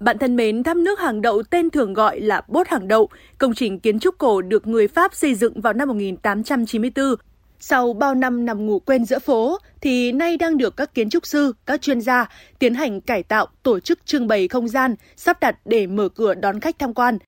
Bạn 0.00 0.18
thân 0.18 0.36
mến, 0.36 0.62
tháp 0.62 0.76
nước 0.76 1.00
hàng 1.00 1.22
đậu 1.22 1.42
tên 1.42 1.70
thường 1.70 1.94
gọi 1.94 2.20
là 2.20 2.42
Bốt 2.48 2.68
hàng 2.68 2.88
đậu, 2.88 3.08
công 3.38 3.54
trình 3.54 3.80
kiến 3.80 4.00
trúc 4.00 4.18
cổ 4.18 4.42
được 4.42 4.66
người 4.66 4.88
Pháp 4.88 5.14
xây 5.14 5.34
dựng 5.34 5.60
vào 5.60 5.72
năm 5.72 5.88
1894. 5.88 7.14
Sau 7.58 7.92
bao 7.92 8.14
năm 8.14 8.44
nằm 8.44 8.66
ngủ 8.66 8.78
quên 8.78 9.04
giữa 9.04 9.18
phố, 9.18 9.58
thì 9.80 10.12
nay 10.12 10.36
đang 10.36 10.56
được 10.56 10.76
các 10.76 10.94
kiến 10.94 11.10
trúc 11.10 11.26
sư, 11.26 11.52
các 11.66 11.82
chuyên 11.82 12.00
gia 12.00 12.28
tiến 12.58 12.74
hành 12.74 13.00
cải 13.00 13.22
tạo, 13.22 13.46
tổ 13.62 13.80
chức 13.80 14.06
trưng 14.06 14.26
bày 14.26 14.48
không 14.48 14.68
gian, 14.68 14.94
sắp 15.16 15.40
đặt 15.40 15.56
để 15.64 15.86
mở 15.86 16.08
cửa 16.08 16.34
đón 16.34 16.60
khách 16.60 16.78
tham 16.78 16.94
quan. 16.94 17.18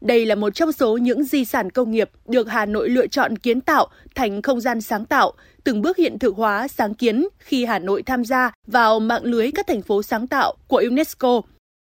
Đây 0.00 0.26
là 0.26 0.34
một 0.34 0.54
trong 0.54 0.72
số 0.72 0.96
những 0.96 1.24
di 1.24 1.44
sản 1.44 1.70
công 1.70 1.90
nghiệp 1.90 2.10
được 2.28 2.48
Hà 2.48 2.66
Nội 2.66 2.88
lựa 2.88 3.06
chọn 3.06 3.38
kiến 3.38 3.60
tạo 3.60 3.86
thành 4.14 4.42
không 4.42 4.60
gian 4.60 4.80
sáng 4.80 5.04
tạo, 5.04 5.32
từng 5.64 5.82
bước 5.82 5.96
hiện 5.96 6.18
thực 6.18 6.36
hóa 6.36 6.68
sáng 6.68 6.94
kiến 6.94 7.28
khi 7.38 7.64
Hà 7.64 7.78
Nội 7.78 8.02
tham 8.02 8.24
gia 8.24 8.52
vào 8.66 9.00
mạng 9.00 9.24
lưới 9.24 9.50
các 9.54 9.66
thành 9.66 9.82
phố 9.82 10.02
sáng 10.02 10.26
tạo 10.26 10.54
của 10.68 10.82
UNESCO 10.90 11.42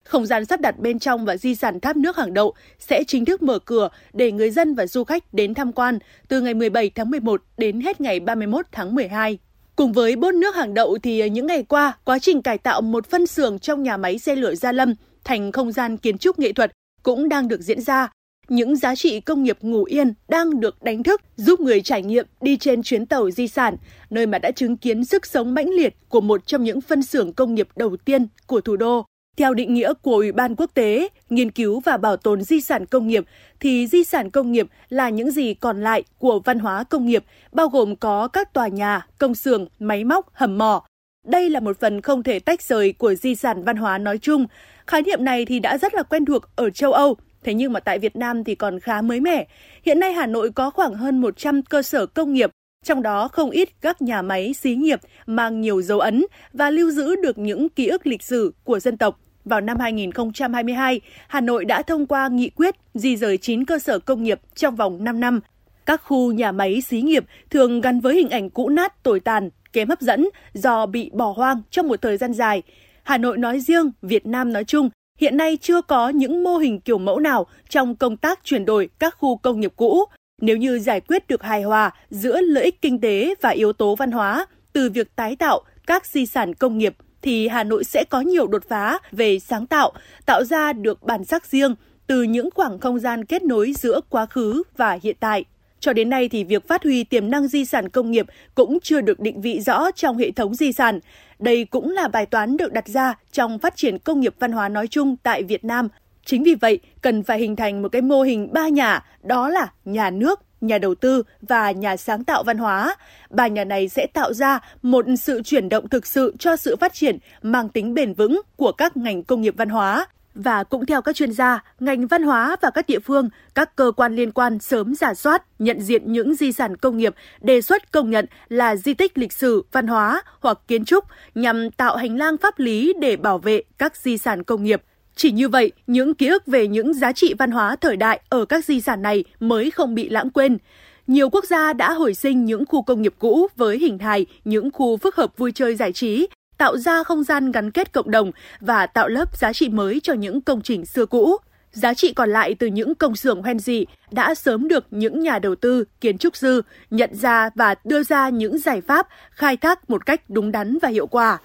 không 0.08 0.26
gian 0.26 0.44
sắp 0.44 0.60
đặt 0.60 0.78
bên 0.78 0.98
trong 0.98 1.24
và 1.24 1.36
di 1.36 1.54
sản 1.54 1.80
tháp 1.80 1.96
nước 1.96 2.16
hàng 2.16 2.34
đậu 2.34 2.54
sẽ 2.78 3.04
chính 3.04 3.24
thức 3.24 3.42
mở 3.42 3.58
cửa 3.58 3.88
để 4.12 4.32
người 4.32 4.50
dân 4.50 4.74
và 4.74 4.86
du 4.86 5.04
khách 5.04 5.34
đến 5.34 5.54
tham 5.54 5.72
quan 5.72 5.98
từ 6.28 6.40
ngày 6.40 6.54
17 6.54 6.90
tháng 6.90 7.10
11 7.10 7.42
đến 7.56 7.80
hết 7.80 8.00
ngày 8.00 8.20
31 8.20 8.66
tháng 8.72 8.94
12. 8.94 9.38
Cùng 9.76 9.92
với 9.92 10.16
bốt 10.16 10.34
nước 10.34 10.54
hàng 10.54 10.74
đậu 10.74 10.98
thì 11.02 11.30
những 11.30 11.46
ngày 11.46 11.62
qua, 11.62 11.98
quá 12.04 12.18
trình 12.18 12.42
cải 12.42 12.58
tạo 12.58 12.80
một 12.80 13.10
phân 13.10 13.26
xưởng 13.26 13.58
trong 13.58 13.82
nhà 13.82 13.96
máy 13.96 14.18
xe 14.18 14.36
lửa 14.36 14.54
Gia 14.54 14.72
Lâm 14.72 14.94
thành 15.24 15.52
không 15.52 15.72
gian 15.72 15.96
kiến 15.96 16.18
trúc 16.18 16.38
nghệ 16.38 16.52
thuật 16.52 16.72
cũng 17.02 17.28
đang 17.28 17.48
được 17.48 17.60
diễn 17.60 17.80
ra. 17.80 18.08
Những 18.48 18.76
giá 18.76 18.94
trị 18.94 19.20
công 19.20 19.42
nghiệp 19.42 19.58
ngủ 19.60 19.84
yên 19.84 20.14
đang 20.28 20.60
được 20.60 20.82
đánh 20.82 21.02
thức 21.02 21.20
giúp 21.36 21.60
người 21.60 21.80
trải 21.80 22.02
nghiệm 22.02 22.26
đi 22.40 22.56
trên 22.56 22.82
chuyến 22.82 23.06
tàu 23.06 23.30
di 23.30 23.48
sản, 23.48 23.76
nơi 24.10 24.26
mà 24.26 24.38
đã 24.38 24.50
chứng 24.50 24.76
kiến 24.76 25.04
sức 25.04 25.26
sống 25.26 25.54
mãnh 25.54 25.70
liệt 25.70 25.96
của 26.08 26.20
một 26.20 26.46
trong 26.46 26.64
những 26.64 26.80
phân 26.80 27.02
xưởng 27.02 27.32
công 27.32 27.54
nghiệp 27.54 27.68
đầu 27.76 27.96
tiên 27.96 28.26
của 28.46 28.60
thủ 28.60 28.76
đô. 28.76 29.06
Theo 29.38 29.54
định 29.54 29.74
nghĩa 29.74 29.92
của 30.02 30.14
Ủy 30.14 30.32
ban 30.32 30.56
quốc 30.56 30.70
tế 30.74 31.08
nghiên 31.30 31.50
cứu 31.50 31.80
và 31.80 31.96
bảo 31.96 32.16
tồn 32.16 32.42
di 32.42 32.60
sản 32.60 32.86
công 32.86 33.08
nghiệp 33.08 33.24
thì 33.60 33.86
di 33.86 34.04
sản 34.04 34.30
công 34.30 34.52
nghiệp 34.52 34.66
là 34.88 35.08
những 35.08 35.30
gì 35.30 35.54
còn 35.54 35.80
lại 35.80 36.02
của 36.18 36.40
văn 36.44 36.58
hóa 36.58 36.84
công 36.84 37.06
nghiệp, 37.06 37.24
bao 37.52 37.68
gồm 37.68 37.96
có 37.96 38.28
các 38.28 38.52
tòa 38.52 38.68
nhà, 38.68 39.06
công 39.18 39.34
xưởng, 39.34 39.66
máy 39.78 40.04
móc, 40.04 40.34
hầm 40.34 40.58
mỏ. 40.58 40.82
Đây 41.26 41.50
là 41.50 41.60
một 41.60 41.80
phần 41.80 42.00
không 42.00 42.22
thể 42.22 42.38
tách 42.38 42.62
rời 42.62 42.92
của 42.92 43.14
di 43.14 43.34
sản 43.34 43.64
văn 43.64 43.76
hóa 43.76 43.98
nói 43.98 44.18
chung. 44.18 44.46
Khái 44.86 45.02
niệm 45.02 45.24
này 45.24 45.44
thì 45.44 45.60
đã 45.60 45.78
rất 45.78 45.94
là 45.94 46.02
quen 46.02 46.24
thuộc 46.24 46.42
ở 46.56 46.70
châu 46.70 46.92
Âu, 46.92 47.16
thế 47.44 47.54
nhưng 47.54 47.72
mà 47.72 47.80
tại 47.80 47.98
Việt 47.98 48.16
Nam 48.16 48.44
thì 48.44 48.54
còn 48.54 48.80
khá 48.80 49.02
mới 49.02 49.20
mẻ. 49.20 49.46
Hiện 49.82 50.00
nay 50.00 50.12
Hà 50.12 50.26
Nội 50.26 50.50
có 50.50 50.70
khoảng 50.70 50.94
hơn 50.94 51.20
100 51.20 51.62
cơ 51.62 51.82
sở 51.82 52.06
công 52.06 52.32
nghiệp, 52.32 52.50
trong 52.84 53.02
đó 53.02 53.28
không 53.28 53.50
ít 53.50 53.68
các 53.80 54.02
nhà 54.02 54.22
máy 54.22 54.54
xí 54.54 54.74
nghiệp 54.74 55.00
mang 55.26 55.60
nhiều 55.60 55.82
dấu 55.82 56.00
ấn 56.00 56.24
và 56.52 56.70
lưu 56.70 56.90
giữ 56.90 57.16
được 57.16 57.38
những 57.38 57.68
ký 57.68 57.86
ức 57.86 58.06
lịch 58.06 58.22
sử 58.22 58.52
của 58.64 58.80
dân 58.80 58.96
tộc 58.96 59.20
vào 59.48 59.60
năm 59.60 59.78
2022, 59.80 61.00
Hà 61.28 61.40
Nội 61.40 61.64
đã 61.64 61.82
thông 61.82 62.06
qua 62.06 62.28
nghị 62.28 62.50
quyết 62.50 62.74
di 62.94 63.16
rời 63.16 63.38
9 63.38 63.64
cơ 63.64 63.78
sở 63.78 63.98
công 63.98 64.22
nghiệp 64.22 64.40
trong 64.54 64.76
vòng 64.76 65.04
5 65.04 65.20
năm. 65.20 65.40
Các 65.86 66.02
khu 66.04 66.32
nhà 66.32 66.52
máy 66.52 66.80
xí 66.80 67.00
nghiệp 67.00 67.24
thường 67.50 67.80
gắn 67.80 68.00
với 68.00 68.14
hình 68.14 68.28
ảnh 68.28 68.50
cũ 68.50 68.68
nát, 68.68 69.02
tồi 69.02 69.20
tàn, 69.20 69.50
kém 69.72 69.88
hấp 69.88 70.00
dẫn 70.00 70.28
do 70.54 70.86
bị 70.86 71.10
bỏ 71.14 71.32
hoang 71.36 71.62
trong 71.70 71.88
một 71.88 72.02
thời 72.02 72.16
gian 72.16 72.32
dài. 72.32 72.62
Hà 73.02 73.18
Nội 73.18 73.38
nói 73.38 73.60
riêng, 73.60 73.90
Việt 74.02 74.26
Nam 74.26 74.52
nói 74.52 74.64
chung, 74.64 74.90
hiện 75.18 75.36
nay 75.36 75.58
chưa 75.60 75.82
có 75.82 76.08
những 76.08 76.44
mô 76.44 76.56
hình 76.56 76.80
kiểu 76.80 76.98
mẫu 76.98 77.18
nào 77.18 77.46
trong 77.68 77.96
công 77.96 78.16
tác 78.16 78.40
chuyển 78.44 78.64
đổi 78.64 78.88
các 78.98 79.14
khu 79.18 79.36
công 79.36 79.60
nghiệp 79.60 79.72
cũ. 79.76 80.04
Nếu 80.40 80.56
như 80.56 80.78
giải 80.78 81.00
quyết 81.00 81.28
được 81.28 81.42
hài 81.42 81.62
hòa 81.62 81.90
giữa 82.10 82.40
lợi 82.40 82.64
ích 82.64 82.82
kinh 82.82 83.00
tế 83.00 83.34
và 83.40 83.50
yếu 83.50 83.72
tố 83.72 83.94
văn 83.94 84.10
hóa 84.10 84.46
từ 84.72 84.90
việc 84.90 85.16
tái 85.16 85.36
tạo 85.36 85.60
các 85.86 86.06
di 86.06 86.26
sản 86.26 86.54
công 86.54 86.78
nghiệp 86.78 86.94
thì 87.28 87.48
Hà 87.48 87.64
Nội 87.64 87.84
sẽ 87.84 88.04
có 88.04 88.20
nhiều 88.20 88.46
đột 88.46 88.62
phá 88.68 88.98
về 89.12 89.38
sáng 89.38 89.66
tạo, 89.66 89.92
tạo 90.26 90.44
ra 90.44 90.72
được 90.72 91.02
bản 91.02 91.24
sắc 91.24 91.46
riêng 91.46 91.74
từ 92.06 92.22
những 92.22 92.48
khoảng 92.54 92.78
không 92.78 92.98
gian 92.98 93.24
kết 93.24 93.42
nối 93.42 93.72
giữa 93.72 94.00
quá 94.08 94.26
khứ 94.26 94.62
và 94.76 94.98
hiện 95.02 95.16
tại. 95.20 95.44
Cho 95.80 95.92
đến 95.92 96.10
nay 96.10 96.28
thì 96.28 96.44
việc 96.44 96.68
phát 96.68 96.84
huy 96.84 97.04
tiềm 97.04 97.30
năng 97.30 97.48
di 97.48 97.64
sản 97.64 97.88
công 97.88 98.10
nghiệp 98.10 98.26
cũng 98.54 98.78
chưa 98.82 99.00
được 99.00 99.20
định 99.20 99.40
vị 99.40 99.60
rõ 99.60 99.90
trong 99.90 100.18
hệ 100.18 100.30
thống 100.30 100.54
di 100.54 100.72
sản. 100.72 101.00
Đây 101.38 101.64
cũng 101.64 101.90
là 101.90 102.08
bài 102.08 102.26
toán 102.26 102.56
được 102.56 102.72
đặt 102.72 102.88
ra 102.88 103.14
trong 103.32 103.58
phát 103.58 103.76
triển 103.76 103.98
công 103.98 104.20
nghiệp 104.20 104.34
văn 104.38 104.52
hóa 104.52 104.68
nói 104.68 104.86
chung 104.86 105.16
tại 105.22 105.42
Việt 105.42 105.64
Nam. 105.64 105.88
Chính 106.24 106.42
vì 106.42 106.54
vậy, 106.54 106.78
cần 107.00 107.22
phải 107.22 107.38
hình 107.38 107.56
thành 107.56 107.82
một 107.82 107.88
cái 107.92 108.02
mô 108.02 108.22
hình 108.22 108.52
ba 108.52 108.68
nhà, 108.68 109.04
đó 109.22 109.48
là 109.48 109.72
nhà 109.84 110.10
nước, 110.10 110.40
nhà 110.60 110.78
đầu 110.78 110.94
tư 110.94 111.22
và 111.42 111.70
nhà 111.70 111.96
sáng 111.96 112.24
tạo 112.24 112.42
văn 112.42 112.58
hóa. 112.58 112.96
Ba 113.30 113.46
nhà 113.46 113.64
này 113.64 113.88
sẽ 113.88 114.06
tạo 114.06 114.32
ra 114.32 114.58
một 114.82 115.04
sự 115.18 115.42
chuyển 115.42 115.68
động 115.68 115.88
thực 115.88 116.06
sự 116.06 116.34
cho 116.38 116.56
sự 116.56 116.76
phát 116.76 116.94
triển 116.94 117.18
mang 117.42 117.68
tính 117.68 117.94
bền 117.94 118.14
vững 118.14 118.40
của 118.56 118.72
các 118.72 118.96
ngành 118.96 119.22
công 119.22 119.40
nghiệp 119.40 119.54
văn 119.56 119.68
hóa. 119.68 120.06
Và 120.34 120.64
cũng 120.64 120.86
theo 120.86 121.02
các 121.02 121.16
chuyên 121.16 121.32
gia, 121.32 121.64
ngành 121.80 122.06
văn 122.06 122.22
hóa 122.22 122.56
và 122.60 122.70
các 122.70 122.86
địa 122.86 122.98
phương, 122.98 123.28
các 123.54 123.76
cơ 123.76 123.92
quan 123.96 124.14
liên 124.14 124.32
quan 124.32 124.58
sớm 124.58 124.94
giả 124.94 125.14
soát, 125.14 125.42
nhận 125.58 125.80
diện 125.80 126.12
những 126.12 126.34
di 126.34 126.52
sản 126.52 126.76
công 126.76 126.96
nghiệp 126.96 127.14
đề 127.40 127.60
xuất 127.60 127.92
công 127.92 128.10
nhận 128.10 128.26
là 128.48 128.76
di 128.76 128.94
tích 128.94 129.18
lịch 129.18 129.32
sử, 129.32 129.64
văn 129.72 129.86
hóa 129.86 130.22
hoặc 130.40 130.58
kiến 130.68 130.84
trúc 130.84 131.04
nhằm 131.34 131.70
tạo 131.70 131.96
hành 131.96 132.16
lang 132.16 132.36
pháp 132.38 132.58
lý 132.58 132.94
để 133.00 133.16
bảo 133.16 133.38
vệ 133.38 133.62
các 133.78 133.96
di 133.96 134.18
sản 134.18 134.44
công 134.44 134.64
nghiệp. 134.64 134.82
Chỉ 135.18 135.30
như 135.32 135.48
vậy, 135.48 135.72
những 135.86 136.14
ký 136.14 136.26
ức 136.28 136.46
về 136.46 136.68
những 136.68 136.94
giá 136.94 137.12
trị 137.12 137.34
văn 137.38 137.50
hóa 137.50 137.76
thời 137.76 137.96
đại 137.96 138.20
ở 138.28 138.44
các 138.44 138.64
di 138.64 138.80
sản 138.80 139.02
này 139.02 139.24
mới 139.40 139.70
không 139.70 139.94
bị 139.94 140.08
lãng 140.08 140.30
quên. 140.30 140.58
Nhiều 141.06 141.30
quốc 141.30 141.44
gia 141.44 141.72
đã 141.72 141.92
hồi 141.92 142.14
sinh 142.14 142.44
những 142.44 142.64
khu 142.66 142.82
công 142.82 143.02
nghiệp 143.02 143.14
cũ 143.18 143.46
với 143.56 143.78
hình 143.78 143.98
hài 143.98 144.26
những 144.44 144.70
khu 144.70 144.96
phức 144.96 145.16
hợp 145.16 145.36
vui 145.36 145.52
chơi 145.52 145.74
giải 145.74 145.92
trí, 145.92 146.26
tạo 146.58 146.76
ra 146.76 147.04
không 147.04 147.24
gian 147.24 147.52
gắn 147.52 147.70
kết 147.70 147.92
cộng 147.92 148.10
đồng 148.10 148.30
và 148.60 148.86
tạo 148.86 149.08
lớp 149.08 149.36
giá 149.36 149.52
trị 149.52 149.68
mới 149.68 150.00
cho 150.00 150.12
những 150.12 150.40
công 150.40 150.62
trình 150.62 150.86
xưa 150.86 151.06
cũ. 151.06 151.36
Giá 151.72 151.94
trị 151.94 152.12
còn 152.12 152.30
lại 152.30 152.54
từ 152.54 152.66
những 152.66 152.94
công 152.94 153.16
xưởng 153.16 153.42
hoen 153.42 153.58
dị 153.58 153.84
đã 154.10 154.34
sớm 154.34 154.68
được 154.68 154.86
những 154.90 155.20
nhà 155.20 155.38
đầu 155.38 155.54
tư, 155.54 155.84
kiến 156.00 156.18
trúc 156.18 156.36
sư 156.36 156.62
nhận 156.90 157.14
ra 157.14 157.50
và 157.54 157.74
đưa 157.84 158.02
ra 158.02 158.28
những 158.28 158.58
giải 158.58 158.80
pháp 158.80 159.08
khai 159.30 159.56
thác 159.56 159.90
một 159.90 160.06
cách 160.06 160.30
đúng 160.30 160.52
đắn 160.52 160.78
và 160.82 160.88
hiệu 160.88 161.06
quả 161.06 161.38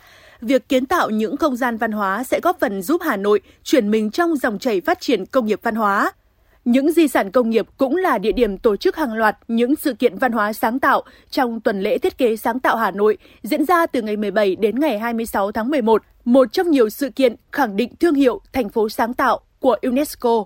việc 0.44 0.70
kiến 0.70 0.86
tạo 0.86 1.10
những 1.10 1.38
không 1.38 1.56
gian 1.56 1.78
văn 1.78 1.92
hóa 1.92 2.24
sẽ 2.24 2.40
góp 2.44 2.60
phần 2.60 2.82
giúp 2.82 3.02
Hà 3.06 3.18
Nội 3.18 3.42
chuyển 3.64 3.92
mình 3.92 4.12
trong 4.12 4.36
dòng 4.36 4.60
chảy 4.60 4.82
phát 4.82 5.02
triển 5.02 5.26
công 5.26 5.46
nghiệp 5.46 5.60
văn 5.64 5.76
hóa. 5.76 6.12
Những 6.66 6.92
di 6.92 7.08
sản 7.08 7.32
công 7.32 7.50
nghiệp 7.50 7.68
cũng 7.78 7.96
là 7.96 8.18
địa 8.18 8.32
điểm 8.32 8.58
tổ 8.58 8.76
chức 8.76 8.96
hàng 8.96 9.14
loạt 9.14 9.38
những 9.48 9.76
sự 9.76 9.94
kiện 9.94 10.18
văn 10.18 10.32
hóa 10.32 10.54
sáng 10.54 10.80
tạo 10.80 11.04
trong 11.30 11.62
tuần 11.62 11.82
lễ 11.82 11.98
thiết 11.98 12.18
kế 12.18 12.36
sáng 12.36 12.60
tạo 12.60 12.78
Hà 12.78 12.92
Nội 12.92 13.18
diễn 13.44 13.66
ra 13.66 13.86
từ 13.86 14.02
ngày 14.02 14.18
17 14.18 14.56
đến 14.56 14.80
ngày 14.80 15.00
26 15.00 15.52
tháng 15.52 15.70
11, 15.70 16.02
một 16.26 16.54
trong 16.54 16.72
nhiều 16.72 16.90
sự 16.90 17.10
kiện 17.10 17.36
khẳng 17.52 17.76
định 17.76 17.96
thương 17.96 18.16
hiệu 18.16 18.42
thành 18.54 18.70
phố 18.70 18.90
sáng 18.90 19.14
tạo 19.14 19.40
của 19.60 19.76
UNESCO. 19.82 20.46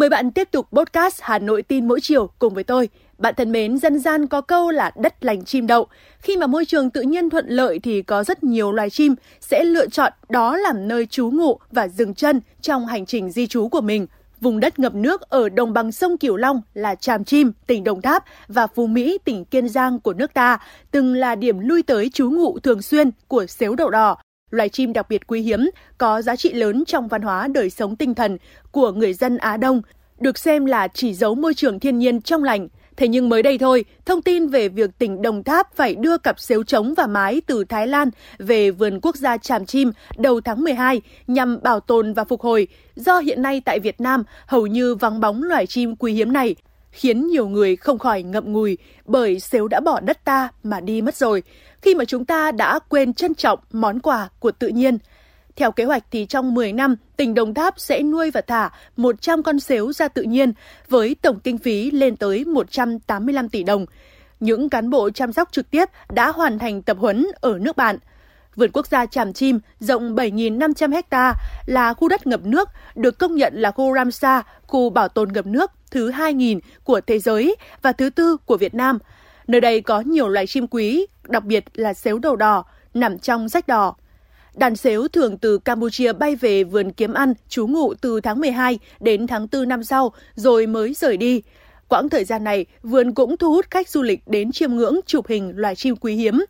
Mời 0.00 0.08
bạn 0.08 0.30
tiếp 0.30 0.48
tục 0.50 0.66
podcast 0.72 1.18
Hà 1.22 1.38
Nội 1.38 1.62
tin 1.62 1.88
mỗi 1.88 2.00
chiều 2.00 2.30
cùng 2.38 2.54
với 2.54 2.64
tôi. 2.64 2.88
Bạn 3.18 3.34
thân 3.36 3.52
mến, 3.52 3.78
dân 3.78 3.98
gian 3.98 4.26
có 4.26 4.40
câu 4.40 4.70
là 4.70 4.90
đất 4.96 5.24
lành 5.24 5.44
chim 5.44 5.66
đậu. 5.66 5.86
Khi 6.18 6.36
mà 6.36 6.46
môi 6.46 6.64
trường 6.64 6.90
tự 6.90 7.02
nhiên 7.02 7.30
thuận 7.30 7.48
lợi 7.48 7.78
thì 7.78 8.02
có 8.02 8.24
rất 8.24 8.44
nhiều 8.44 8.72
loài 8.72 8.90
chim 8.90 9.14
sẽ 9.40 9.64
lựa 9.64 9.86
chọn 9.86 10.12
đó 10.28 10.56
làm 10.56 10.88
nơi 10.88 11.06
trú 11.06 11.30
ngụ 11.30 11.58
và 11.70 11.88
dừng 11.88 12.14
chân 12.14 12.40
trong 12.60 12.86
hành 12.86 13.06
trình 13.06 13.30
di 13.30 13.46
trú 13.46 13.68
của 13.68 13.80
mình. 13.80 14.06
Vùng 14.40 14.60
đất 14.60 14.78
ngập 14.78 14.94
nước 14.94 15.20
ở 15.20 15.48
đồng 15.48 15.72
bằng 15.72 15.92
sông 15.92 16.18
Cửu 16.18 16.36
Long 16.36 16.62
là 16.74 16.94
Tràm 16.94 17.24
Chim, 17.24 17.52
tỉnh 17.66 17.84
Đồng 17.84 18.02
Tháp 18.02 18.24
và 18.48 18.66
Phú 18.66 18.86
Mỹ, 18.86 19.18
tỉnh 19.24 19.44
Kiên 19.44 19.68
Giang 19.68 20.00
của 20.00 20.12
nước 20.12 20.34
ta, 20.34 20.58
từng 20.90 21.14
là 21.14 21.34
điểm 21.34 21.58
lui 21.58 21.82
tới 21.82 22.10
trú 22.14 22.30
ngụ 22.30 22.58
thường 22.58 22.82
xuyên 22.82 23.10
của 23.28 23.46
xếu 23.46 23.74
đậu 23.74 23.90
đỏ, 23.90 24.16
loài 24.50 24.68
chim 24.68 24.92
đặc 24.92 25.06
biệt 25.08 25.26
quý 25.26 25.40
hiếm, 25.40 25.70
có 25.98 26.22
giá 26.22 26.36
trị 26.36 26.52
lớn 26.52 26.84
trong 26.86 27.08
văn 27.08 27.22
hóa 27.22 27.48
đời 27.48 27.70
sống 27.70 27.96
tinh 27.96 28.14
thần 28.14 28.38
của 28.70 28.92
người 28.92 29.14
dân 29.14 29.38
Á 29.38 29.56
Đông, 29.56 29.82
được 30.18 30.38
xem 30.38 30.66
là 30.66 30.88
chỉ 30.88 31.14
dấu 31.14 31.34
môi 31.34 31.54
trường 31.54 31.80
thiên 31.80 31.98
nhiên 31.98 32.20
trong 32.20 32.44
lành. 32.44 32.68
Thế 32.96 33.08
nhưng 33.08 33.28
mới 33.28 33.42
đây 33.42 33.58
thôi, 33.58 33.84
thông 34.04 34.22
tin 34.22 34.46
về 34.46 34.68
việc 34.68 34.90
tỉnh 34.98 35.22
Đồng 35.22 35.44
Tháp 35.44 35.76
phải 35.76 35.94
đưa 35.94 36.18
cặp 36.18 36.40
xếu 36.40 36.62
trống 36.62 36.94
và 36.96 37.06
mái 37.06 37.40
từ 37.46 37.64
Thái 37.64 37.86
Lan 37.86 38.10
về 38.38 38.70
vườn 38.70 39.00
quốc 39.02 39.16
gia 39.16 39.36
Tràm 39.36 39.66
Chim 39.66 39.92
đầu 40.16 40.40
tháng 40.40 40.64
12 40.64 41.00
nhằm 41.26 41.62
bảo 41.62 41.80
tồn 41.80 42.12
và 42.12 42.24
phục 42.24 42.40
hồi, 42.40 42.68
do 42.96 43.18
hiện 43.18 43.42
nay 43.42 43.62
tại 43.64 43.80
Việt 43.80 44.00
Nam 44.00 44.24
hầu 44.46 44.66
như 44.66 44.94
vắng 44.94 45.20
bóng 45.20 45.42
loài 45.42 45.66
chim 45.66 45.96
quý 45.96 46.12
hiếm 46.12 46.32
này, 46.32 46.54
khiến 46.90 47.26
nhiều 47.26 47.48
người 47.48 47.76
không 47.76 47.98
khỏi 47.98 48.22
ngậm 48.22 48.52
ngùi 48.52 48.78
bởi 49.04 49.40
xếu 49.40 49.68
đã 49.68 49.80
bỏ 49.80 50.00
đất 50.00 50.24
ta 50.24 50.48
mà 50.62 50.80
đi 50.80 51.02
mất 51.02 51.16
rồi 51.16 51.42
khi 51.82 51.94
mà 51.94 52.04
chúng 52.04 52.24
ta 52.24 52.52
đã 52.52 52.78
quên 52.88 53.14
trân 53.14 53.34
trọng 53.34 53.58
món 53.72 54.00
quà 54.00 54.28
của 54.38 54.50
tự 54.50 54.68
nhiên. 54.68 54.98
Theo 55.56 55.72
kế 55.72 55.84
hoạch 55.84 56.04
thì 56.10 56.26
trong 56.26 56.54
10 56.54 56.72
năm, 56.72 56.96
tỉnh 57.16 57.34
Đồng 57.34 57.54
Tháp 57.54 57.74
sẽ 57.80 58.02
nuôi 58.02 58.30
và 58.30 58.40
thả 58.40 58.70
100 58.96 59.42
con 59.42 59.60
sếu 59.60 59.92
ra 59.92 60.08
tự 60.08 60.22
nhiên 60.22 60.52
với 60.88 61.16
tổng 61.22 61.40
kinh 61.40 61.58
phí 61.58 61.90
lên 61.90 62.16
tới 62.16 62.44
185 62.44 63.48
tỷ 63.48 63.62
đồng. 63.62 63.86
Những 64.40 64.68
cán 64.68 64.90
bộ 64.90 65.10
chăm 65.10 65.32
sóc 65.32 65.48
trực 65.52 65.70
tiếp 65.70 65.84
đã 66.12 66.28
hoàn 66.32 66.58
thành 66.58 66.82
tập 66.82 66.96
huấn 67.00 67.26
ở 67.40 67.58
nước 67.58 67.76
bạn. 67.76 67.96
Vườn 68.56 68.70
quốc 68.72 68.86
gia 68.86 69.06
Tràm 69.06 69.32
Chim 69.32 69.60
rộng 69.80 70.16
7.500 70.16 71.02
ha 71.10 71.34
là 71.66 71.94
khu 71.94 72.08
đất 72.08 72.26
ngập 72.26 72.40
nước, 72.44 72.68
được 72.94 73.18
công 73.18 73.36
nhận 73.36 73.54
là 73.56 73.70
khu 73.70 73.94
Ramsar, 73.94 74.42
khu 74.66 74.90
bảo 74.90 75.08
tồn 75.08 75.32
ngập 75.32 75.46
nước 75.46 75.70
thứ 75.90 76.10
2.000 76.10 76.60
của 76.84 77.00
thế 77.00 77.18
giới 77.18 77.56
và 77.82 77.92
thứ 77.92 78.10
tư 78.10 78.36
của 78.36 78.56
Việt 78.56 78.74
Nam. 78.74 78.98
Nơi 79.46 79.60
đây 79.60 79.80
có 79.80 80.00
nhiều 80.00 80.28
loài 80.28 80.46
chim 80.46 80.66
quý, 80.66 81.06
đặc 81.30 81.44
biệt 81.44 81.64
là 81.74 81.94
sếu 81.94 82.18
đầu 82.18 82.36
đỏ, 82.36 82.64
nằm 82.94 83.18
trong 83.18 83.48
rách 83.48 83.68
đỏ. 83.68 83.94
Đàn 84.54 84.76
sếu 84.76 85.08
thường 85.08 85.38
từ 85.38 85.58
Campuchia 85.58 86.12
bay 86.12 86.36
về 86.36 86.64
vườn 86.64 86.92
kiếm 86.92 87.14
ăn, 87.14 87.34
trú 87.48 87.66
ngụ 87.66 87.94
từ 87.94 88.20
tháng 88.20 88.40
12 88.40 88.78
đến 89.00 89.26
tháng 89.26 89.46
4 89.52 89.68
năm 89.68 89.84
sau, 89.84 90.12
rồi 90.34 90.66
mới 90.66 90.94
rời 90.94 91.16
đi. 91.16 91.42
Quãng 91.88 92.08
thời 92.08 92.24
gian 92.24 92.44
này, 92.44 92.66
vườn 92.82 93.14
cũng 93.14 93.36
thu 93.36 93.52
hút 93.52 93.66
khách 93.70 93.88
du 93.88 94.02
lịch 94.02 94.20
đến 94.26 94.52
chiêm 94.52 94.74
ngưỡng 94.74 95.00
chụp 95.06 95.26
hình 95.26 95.52
loài 95.56 95.76
chim 95.76 95.96
quý 95.96 96.14
hiếm. 96.14 96.44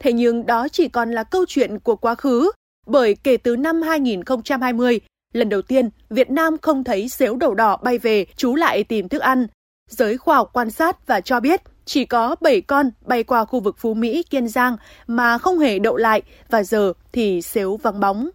Thế 0.00 0.12
nhưng 0.12 0.46
đó 0.46 0.68
chỉ 0.68 0.88
còn 0.88 1.12
là 1.12 1.24
câu 1.24 1.44
chuyện 1.48 1.78
của 1.78 1.96
quá 1.96 2.14
khứ, 2.14 2.50
bởi 2.86 3.16
kể 3.22 3.36
từ 3.36 3.56
năm 3.56 3.82
2020, 3.82 5.00
lần 5.32 5.48
đầu 5.48 5.62
tiên 5.62 5.90
Việt 6.10 6.30
Nam 6.30 6.56
không 6.62 6.84
thấy 6.84 7.08
sếu 7.08 7.36
đầu 7.36 7.54
đỏ 7.54 7.76
bay 7.76 7.98
về 7.98 8.26
trú 8.36 8.54
lại 8.54 8.84
tìm 8.84 9.08
thức 9.08 9.22
ăn. 9.22 9.46
Giới 9.90 10.16
khoa 10.16 10.36
học 10.36 10.50
quan 10.52 10.70
sát 10.70 11.06
và 11.06 11.20
cho 11.20 11.40
biết 11.40 11.62
chỉ 11.86 12.04
có 12.04 12.36
7 12.40 12.60
con 12.60 12.90
bay 13.06 13.22
qua 13.22 13.44
khu 13.44 13.60
vực 13.60 13.76
Phú 13.78 13.94
Mỹ, 13.94 14.22
Kiên 14.22 14.48
Giang 14.48 14.76
mà 15.06 15.38
không 15.38 15.58
hề 15.58 15.78
đậu 15.78 15.96
lại 15.96 16.22
và 16.50 16.62
giờ 16.62 16.92
thì 17.12 17.42
xếu 17.42 17.76
vắng 17.76 18.00
bóng. 18.00 18.30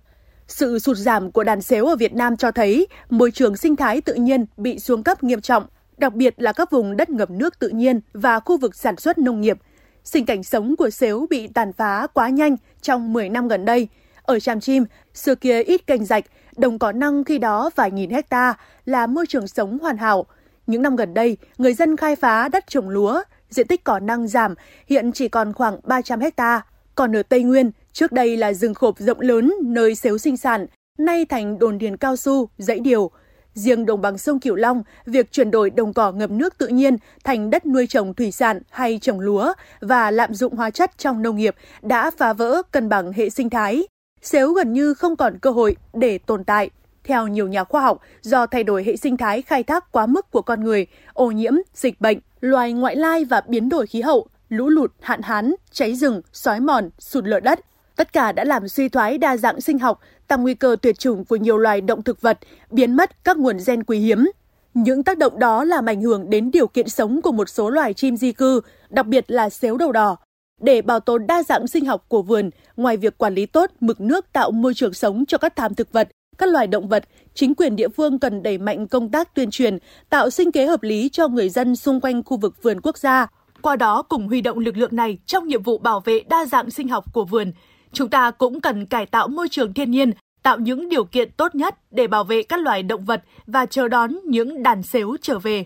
Sự 0.48 0.80
sụt 0.80 0.98
giảm 0.98 1.32
của 1.32 1.44
đàn 1.44 1.62
xếu 1.62 1.86
ở 1.86 1.96
Việt 1.96 2.14
Nam 2.14 2.38
cho 2.38 2.52
thấy 2.52 2.88
môi 3.10 3.32
trường 3.32 3.58
sinh 3.58 3.76
thái 3.76 4.02
tự 4.02 4.14
nhiên 4.14 4.46
bị 4.58 4.80
xuống 4.80 5.04
cấp 5.04 5.24
nghiêm 5.24 5.42
trọng, 5.42 5.66
đặc 5.98 6.14
biệt 6.14 6.36
là 6.38 6.54
các 6.54 6.72
vùng 6.72 6.98
đất 6.98 7.10
ngập 7.10 7.30
nước 7.30 7.60
tự 7.60 7.70
nhiên 7.70 8.02
và 8.14 8.40
khu 8.40 8.58
vực 8.58 8.76
sản 8.76 8.96
xuất 8.98 9.18
nông 9.18 9.42
nghiệp. 9.42 9.58
Sinh 10.04 10.26
cảnh 10.26 10.44
sống 10.44 10.76
của 10.76 10.90
xếu 10.90 11.26
bị 11.30 11.48
tàn 11.48 11.74
phá 11.74 12.08
quá 12.14 12.30
nhanh 12.30 12.56
trong 12.82 13.14
10 13.14 13.30
năm 13.30 13.48
gần 13.48 13.66
đây. 13.66 13.88
Ở 14.24 14.40
Tràm 14.40 14.60
Chim, 14.60 14.86
xưa 15.14 15.36
kia 15.36 15.64
ít 15.64 15.88
canh 15.88 16.06
rạch, 16.06 16.26
đồng 16.58 16.80
cỏ 16.80 16.92
năng 16.92 17.24
khi 17.24 17.38
đó 17.38 17.70
vài 17.76 17.92
nghìn 17.92 18.10
hecta 18.10 18.54
là 18.86 19.08
môi 19.08 19.26
trường 19.28 19.48
sống 19.48 19.80
hoàn 19.80 19.98
hảo. 19.98 20.26
Những 20.68 20.82
năm 20.82 20.96
gần 20.96 21.14
đây, 21.14 21.38
người 21.58 21.74
dân 21.74 21.98
khai 21.98 22.16
phá 22.16 22.50
đất 22.50 22.68
trồng 22.68 22.90
lúa, 22.90 23.22
diện 23.52 23.68
tích 23.68 23.84
cỏ 23.84 24.00
năng 24.00 24.28
giảm, 24.28 24.56
hiện 24.88 25.12
chỉ 25.12 25.28
còn 25.28 25.54
khoảng 25.54 25.80
300 25.84 26.20
hecta. 26.20 26.62
Còn 26.96 27.16
ở 27.16 27.24
Tây 27.24 27.44
Nguyên, 27.44 27.72
trước 27.92 28.12
đây 28.12 28.38
là 28.38 28.54
rừng 28.54 28.74
khộp 28.74 29.00
rộng 29.00 29.20
lớn 29.20 29.54
nơi 29.64 29.96
xếu 29.96 30.18
sinh 30.18 30.38
sản, 30.38 30.66
nay 30.98 31.26
thành 31.26 31.60
đồn 31.60 31.78
điền 31.78 31.98
cao 31.98 32.16
su, 32.16 32.50
dãy 32.58 32.80
điều. 32.80 33.12
Riêng 33.54 33.86
đồng 33.86 34.02
bằng 34.02 34.18
sông 34.18 34.40
Cửu 34.40 34.56
Long, 34.56 34.84
việc 35.06 35.32
chuyển 35.32 35.52
đổi 35.52 35.70
đồng 35.70 35.94
cỏ 35.94 36.12
ngập 36.12 36.32
nước 36.32 36.58
tự 36.58 36.68
nhiên 36.68 36.98
thành 37.24 37.50
đất 37.50 37.66
nuôi 37.66 37.88
trồng 37.88 38.14
thủy 38.14 38.32
sản 38.32 38.60
hay 38.70 39.00
trồng 39.02 39.20
lúa 39.20 39.54
và 39.82 40.12
lạm 40.12 40.34
dụng 40.34 40.56
hóa 40.56 40.70
chất 40.70 40.98
trong 40.98 41.22
nông 41.22 41.36
nghiệp 41.36 41.56
đã 41.82 42.12
phá 42.18 42.34
vỡ 42.34 42.62
cân 42.72 42.90
bằng 42.90 43.12
hệ 43.12 43.30
sinh 43.30 43.50
thái. 43.50 43.88
Xếu 44.22 44.54
gần 44.54 44.74
như 44.74 44.94
không 44.94 45.16
còn 45.16 45.40
cơ 45.40 45.52
hội 45.52 45.76
để 45.94 46.18
tồn 46.18 46.44
tại. 46.44 46.70
Theo 47.04 47.28
nhiều 47.28 47.48
nhà 47.48 47.64
khoa 47.64 47.82
học, 47.82 48.00
do 48.22 48.46
thay 48.46 48.64
đổi 48.64 48.84
hệ 48.84 48.96
sinh 48.96 49.18
thái 49.18 49.42
khai 49.42 49.64
thác 49.64 49.92
quá 49.92 50.06
mức 50.06 50.32
của 50.32 50.42
con 50.42 50.64
người, 50.64 50.88
ô 51.14 51.32
nhiễm, 51.32 51.54
dịch 51.74 52.02
bệnh, 52.02 52.20
loài 52.42 52.74
ngoại 52.74 52.96
lai 52.96 53.26
và 53.26 53.42
biến 53.48 53.70
đổi 53.70 53.88
khí 53.88 54.02
hậu, 54.02 54.28
lũ 54.50 54.70
lụt, 54.70 54.92
hạn 55.00 55.22
hán, 55.22 55.56
cháy 55.72 55.96
rừng, 55.96 56.22
xói 56.34 56.60
mòn, 56.60 56.90
sụt 57.00 57.26
lở 57.26 57.40
đất, 57.40 57.60
tất 57.96 58.14
cả 58.14 58.32
đã 58.32 58.44
làm 58.44 58.68
suy 58.68 58.90
thoái 58.90 59.18
đa 59.18 59.38
dạng 59.38 59.62
sinh 59.62 59.80
học, 59.80 60.00
tăng 60.28 60.42
nguy 60.42 60.54
cơ 60.54 60.76
tuyệt 60.82 61.00
chủng 61.00 61.26
của 61.26 61.36
nhiều 61.36 61.58
loài 61.58 61.82
động 61.82 62.04
thực 62.04 62.22
vật, 62.22 62.40
biến 62.72 62.96
mất 62.96 63.24
các 63.24 63.38
nguồn 63.38 63.58
gen 63.66 63.84
quý 63.84 64.00
hiếm. 64.00 64.32
Những 64.74 65.04
tác 65.04 65.18
động 65.18 65.40
đó 65.40 65.64
làm 65.64 65.86
ảnh 65.86 66.02
hưởng 66.02 66.30
đến 66.30 66.52
điều 66.52 66.68
kiện 66.68 66.90
sống 66.90 67.22
của 67.22 67.32
một 67.32 67.50
số 67.50 67.70
loài 67.70 67.94
chim 67.94 68.18
di 68.18 68.32
cư, 68.32 68.62
đặc 68.90 69.08
biệt 69.08 69.32
là 69.32 69.50
xếu 69.50 69.78
đầu 69.78 69.92
đỏ. 69.92 70.18
Để 70.62 70.82
bảo 70.82 71.00
tồn 71.00 71.28
đa 71.28 71.44
dạng 71.44 71.68
sinh 71.68 71.86
học 71.86 72.06
của 72.08 72.22
vườn, 72.22 72.50
ngoài 72.76 72.98
việc 72.98 73.18
quản 73.18 73.34
lý 73.34 73.46
tốt 73.46 73.72
mực 73.80 74.02
nước 74.02 74.34
tạo 74.34 74.52
môi 74.52 74.74
trường 74.74 74.94
sống 74.94 75.26
cho 75.26 75.38
các 75.38 75.56
thảm 75.56 75.76
thực 75.76 75.92
vật, 75.92 76.10
các 76.42 76.50
loài 76.50 76.68
động 76.68 76.88
vật, 76.88 77.04
chính 77.34 77.56
quyền 77.56 77.76
địa 77.76 77.88
phương 77.90 78.20
cần 78.20 78.44
đẩy 78.44 78.58
mạnh 78.58 78.88
công 78.88 79.12
tác 79.12 79.36
tuyên 79.36 79.52
truyền, 79.52 79.78
tạo 80.10 80.30
sinh 80.30 80.52
kế 80.52 80.66
hợp 80.66 80.84
lý 80.84 81.10
cho 81.10 81.28
người 81.28 81.50
dân 81.50 81.76
xung 81.76 82.02
quanh 82.02 82.24
khu 82.24 82.38
vực 82.38 82.64
vườn 82.64 82.82
quốc 82.82 82.98
gia. 82.98 83.28
Qua 83.62 83.76
đó 83.76 84.02
cùng 84.02 84.28
huy 84.28 84.42
động 84.42 84.60
lực 84.60 84.78
lượng 84.78 84.96
này 84.96 85.18
trong 85.26 85.48
nhiệm 85.48 85.64
vụ 85.64 85.78
bảo 85.78 86.00
vệ 86.00 86.20
đa 86.30 86.46
dạng 86.46 86.72
sinh 86.72 86.88
học 86.88 87.14
của 87.14 87.26
vườn. 87.26 87.52
Chúng 87.94 88.10
ta 88.10 88.32
cũng 88.32 88.62
cần 88.62 88.86
cải 88.86 89.06
tạo 89.06 89.28
môi 89.28 89.50
trường 89.50 89.74
thiên 89.74 89.92
nhiên, 89.92 90.12
tạo 90.44 90.58
những 90.60 90.90
điều 90.90 91.04
kiện 91.04 91.32
tốt 91.32 91.56
nhất 91.56 91.76
để 91.92 92.08
bảo 92.08 92.24
vệ 92.24 92.44
các 92.44 92.60
loài 92.60 92.84
động 92.84 93.06
vật 93.06 93.24
và 93.48 93.66
chờ 93.66 93.88
đón 93.88 94.20
những 94.26 94.64
đàn 94.64 94.84
xếu 94.84 95.16
trở 95.22 95.40
về. 95.40 95.66